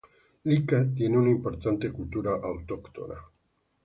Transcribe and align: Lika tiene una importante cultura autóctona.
Lika 0.45 0.83
tiene 0.95 1.15
una 1.19 1.29
importante 1.29 1.91
cultura 1.91 2.31
autóctona. 2.41 3.17